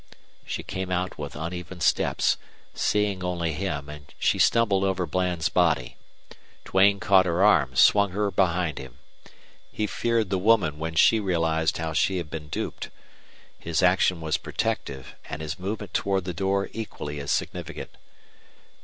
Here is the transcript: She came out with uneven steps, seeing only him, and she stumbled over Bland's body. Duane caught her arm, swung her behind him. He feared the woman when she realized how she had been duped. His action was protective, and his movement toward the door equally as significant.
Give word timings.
She 0.47 0.63
came 0.63 0.89
out 0.89 1.19
with 1.19 1.35
uneven 1.35 1.79
steps, 1.79 2.37
seeing 2.73 3.23
only 3.23 3.53
him, 3.53 3.87
and 3.87 4.11
she 4.17 4.39
stumbled 4.39 4.83
over 4.83 5.05
Bland's 5.05 5.47
body. 5.47 5.95
Duane 6.65 6.99
caught 6.99 7.27
her 7.27 7.43
arm, 7.43 7.75
swung 7.75 8.09
her 8.09 8.31
behind 8.31 8.79
him. 8.79 8.97
He 9.71 9.85
feared 9.85 10.31
the 10.31 10.39
woman 10.39 10.79
when 10.79 10.95
she 10.95 11.19
realized 11.19 11.77
how 11.77 11.93
she 11.93 12.17
had 12.17 12.31
been 12.31 12.47
duped. 12.47 12.89
His 13.59 13.83
action 13.83 14.21
was 14.21 14.37
protective, 14.39 15.13
and 15.29 15.39
his 15.39 15.59
movement 15.59 15.93
toward 15.93 16.25
the 16.25 16.33
door 16.33 16.71
equally 16.73 17.19
as 17.19 17.29
significant. 17.29 17.91